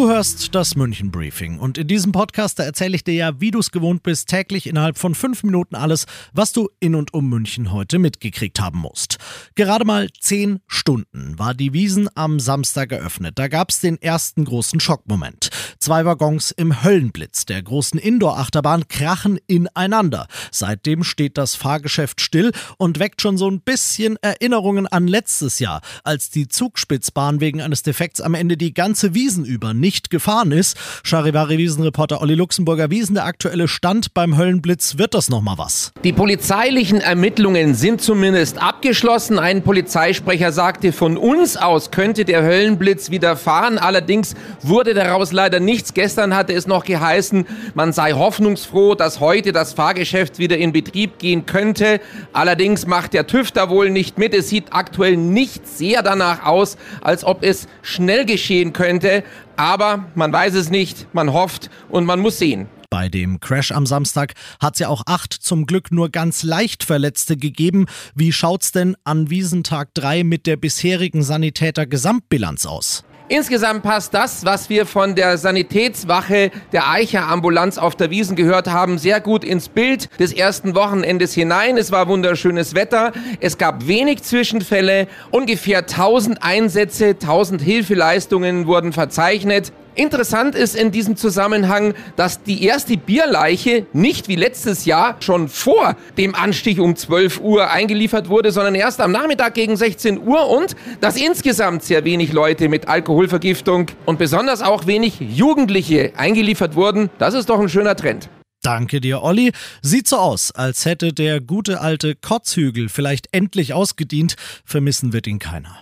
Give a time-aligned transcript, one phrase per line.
[0.00, 3.58] Du hörst das München Briefing und in diesem Podcast erzähle ich dir ja, wie du
[3.58, 7.70] es gewohnt bist, täglich innerhalb von fünf Minuten alles, was du in und um München
[7.70, 9.18] heute mitgekriegt haben musst.
[9.56, 13.38] Gerade mal zehn Stunden war die Wiesen am Samstag geöffnet.
[13.38, 15.49] Da gab es den ersten großen Schockmoment.
[15.82, 20.26] Zwei Waggons im Höllenblitz der großen Indoor-Achterbahn krachen ineinander.
[20.50, 25.80] Seitdem steht das Fahrgeschäft still und weckt schon so ein bisschen Erinnerungen an letztes Jahr,
[26.04, 30.76] als die Zugspitzbahn wegen eines Defekts am Ende die ganze Wiesen über nicht gefahren ist.
[31.02, 35.92] Charivari-Wiesenreporter Olli Luxemburger Wiesen, der aktuelle Stand beim Höllenblitz, wird das nochmal was?
[36.04, 39.38] Die polizeilichen Ermittlungen sind zumindest abgeschlossen.
[39.38, 43.78] Ein Polizeisprecher sagte, von uns aus könnte der Höllenblitz wieder fahren.
[43.78, 45.94] Allerdings wurde daraus leider nichts.
[45.94, 51.18] Gestern hatte es noch geheißen, man sei hoffnungsfroh, dass heute das Fahrgeschäft wieder in Betrieb
[51.18, 52.00] gehen könnte.
[52.32, 54.34] Allerdings macht der TÜV da wohl nicht mit.
[54.34, 59.22] Es sieht aktuell nicht sehr danach aus, als ob es schnell geschehen könnte.
[59.56, 62.68] Aber man weiß es nicht, man hofft und man muss sehen.
[62.90, 66.82] Bei dem Crash am Samstag hat es ja auch acht zum Glück nur ganz leicht
[66.82, 67.86] Verletzte gegeben.
[68.16, 73.04] Wie schaut's denn an Wiesentag 3 mit der bisherigen Sanitäter-Gesamtbilanz aus?
[73.30, 78.66] Insgesamt passt das, was wir von der Sanitätswache der Eicher Ambulanz auf der Wiesen gehört
[78.66, 81.76] haben, sehr gut ins Bild des ersten Wochenendes hinein.
[81.76, 83.12] Es war wunderschönes Wetter.
[83.38, 85.06] Es gab wenig Zwischenfälle.
[85.30, 89.72] Ungefähr 1000 Einsätze, 1000 Hilfeleistungen wurden verzeichnet.
[89.94, 95.96] Interessant ist in diesem Zusammenhang, dass die erste Bierleiche nicht wie letztes Jahr schon vor
[96.16, 100.76] dem Anstich um 12 Uhr eingeliefert wurde, sondern erst am Nachmittag gegen 16 Uhr und
[101.00, 107.10] dass insgesamt sehr wenig Leute mit Alkoholvergiftung und besonders auch wenig Jugendliche eingeliefert wurden.
[107.18, 108.28] Das ist doch ein schöner Trend.
[108.62, 109.52] Danke dir, Olli.
[109.80, 114.36] Sieht so aus, als hätte der gute alte Kotzhügel vielleicht endlich ausgedient.
[114.64, 115.78] Vermissen wird ihn keiner.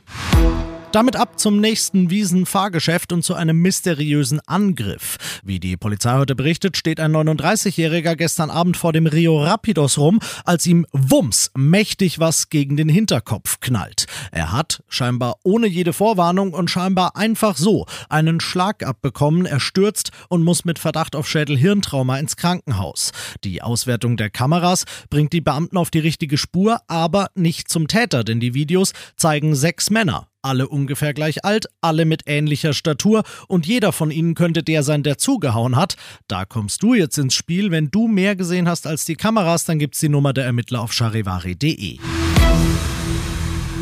[0.90, 5.18] Damit ab zum nächsten Wiesenfahrgeschäft und zu einem mysteriösen Angriff.
[5.44, 10.18] Wie die Polizei heute berichtet, steht ein 39-Jähriger gestern Abend vor dem Rio Rapidos rum,
[10.46, 14.06] als ihm Wumms mächtig was gegen den Hinterkopf knallt.
[14.32, 20.10] Er hat, scheinbar ohne jede Vorwarnung und scheinbar einfach so, einen Schlag abbekommen, er stürzt
[20.30, 23.12] und muss mit Verdacht auf Schädel-Hirntrauma ins Krankenhaus.
[23.44, 28.24] Die Auswertung der Kameras bringt die Beamten auf die richtige Spur, aber nicht zum Täter,
[28.24, 33.66] denn die Videos zeigen sechs Männer alle ungefähr gleich alt, alle mit ähnlicher Statur und
[33.66, 35.96] jeder von ihnen könnte der sein, der zugehauen hat.
[36.26, 37.70] Da kommst du jetzt ins Spiel.
[37.70, 40.92] Wenn du mehr gesehen hast als die Kameras, dann gibt's die Nummer der Ermittler auf
[40.92, 41.98] charivari.de.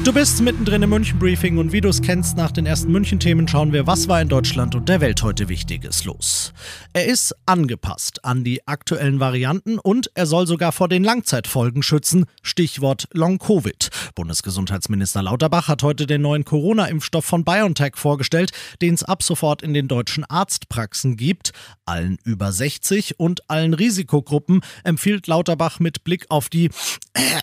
[0.06, 3.48] Du bist mittendrin im München Briefing und wie du es kennst, nach den ersten München-Themen
[3.48, 6.52] schauen wir, was war in Deutschland und der Welt heute Wichtiges los.
[6.92, 12.26] Er ist angepasst an die aktuellen Varianten und er soll sogar vor den Langzeitfolgen schützen.
[12.40, 13.90] Stichwort Long-Covid.
[14.14, 19.74] Bundesgesundheitsminister Lauterbach hat heute den neuen Corona-Impfstoff von BioNTech vorgestellt, den es ab sofort in
[19.74, 21.50] den deutschen Arztpraxen gibt.
[21.84, 26.70] Allen über 60 und allen Risikogruppen empfiehlt Lauterbach mit Blick auf die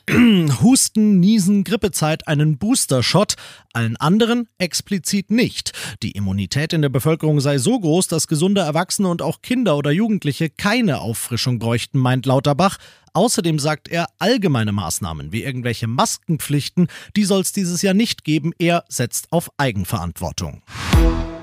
[0.62, 2.28] Husten, Niesen, Grippezeit
[2.58, 3.36] Booster-Shot,
[3.74, 5.72] allen anderen explizit nicht.
[6.02, 9.91] Die Immunität in der Bevölkerung sei so groß, dass gesunde Erwachsene und auch Kinder oder
[9.91, 12.78] Jugendliche keine Auffrischung bräuchten, meint Lauterbach.
[13.13, 18.53] Außerdem sagt er, allgemeine Maßnahmen wie irgendwelche Maskenpflichten, die soll es dieses Jahr nicht geben.
[18.58, 20.63] Er setzt auf Eigenverantwortung.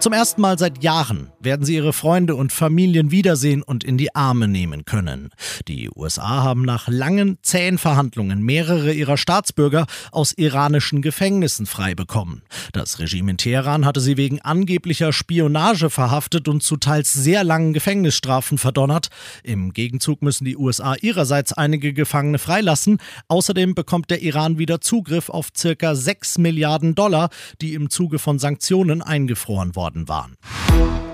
[0.00, 4.14] Zum ersten Mal seit Jahren werden sie ihre Freunde und Familien wiedersehen und in die
[4.14, 5.30] Arme nehmen können.
[5.68, 12.42] Die USA haben nach langen, zähen Verhandlungen mehrere ihrer Staatsbürger aus iranischen Gefängnissen frei bekommen.
[12.72, 17.72] Das Regime in Teheran hatte sie wegen angeblicher Spionage verhaftet und zu teils sehr langen
[17.72, 19.08] Gefängnisstrafen verdonnert.
[19.42, 22.98] Im Gegenzug müssen die USA ihrerseits einige Gefangene freilassen.
[23.28, 28.38] Außerdem bekommt der Iran wieder Zugriff auf circa 6 Milliarden Dollar, die im Zuge von
[28.38, 30.36] Sanktionen eingefroren worden waren.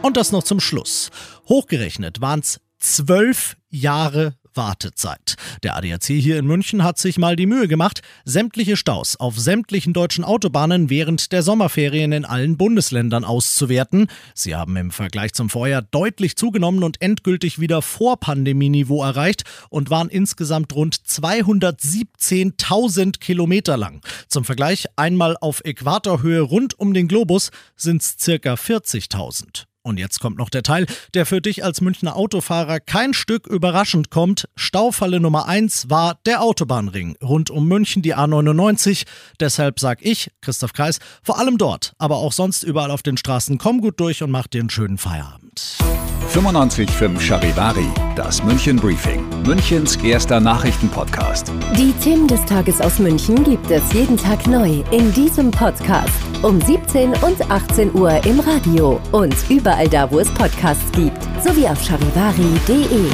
[0.02, 1.10] Und das noch zum Schluss.
[1.48, 5.36] Hochgerechnet waren es zwölf Jahre Wartezeit.
[5.62, 9.92] Der ADAC hier in München hat sich mal die Mühe gemacht, sämtliche Staus auf sämtlichen
[9.92, 14.06] deutschen Autobahnen während der Sommerferien in allen Bundesländern auszuwerten.
[14.34, 19.90] Sie haben im Vergleich zum Vorjahr deutlich zugenommen und endgültig wieder vor Pandemieniveau erreicht und
[19.90, 24.00] waren insgesamt rund 217.000 Kilometer lang.
[24.28, 29.66] Zum Vergleich einmal auf Äquatorhöhe rund um den Globus sind es circa 40.000.
[29.86, 34.10] Und jetzt kommt noch der Teil, der für dich als Münchner Autofahrer kein Stück überraschend
[34.10, 34.48] kommt.
[34.56, 39.06] Staufalle Nummer 1 war der Autobahnring rund um München, die A99.
[39.38, 43.58] Deshalb sag ich, Christoph Kreis, vor allem dort, aber auch sonst überall auf den Straßen,
[43.58, 45.78] komm gut durch und mach dir einen schönen Feierabend.
[46.28, 51.52] 95.5 Charivari, das München Briefing, Münchens erster Nachrichtenpodcast.
[51.76, 56.12] Die Themen des Tages aus München gibt es jeden Tag neu in diesem Podcast
[56.42, 61.66] um 17 und 18 Uhr im Radio und überall da, wo es Podcasts gibt, sowie
[61.68, 63.10] auf charivari.de.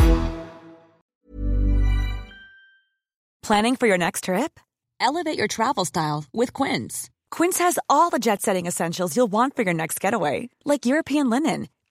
[3.43, 4.59] Planning for your next trip?
[5.01, 7.11] Elevate your travel style with Quince.
[7.31, 11.69] Quince has all the jet-setting essentials you'll want for your next getaway, like European linen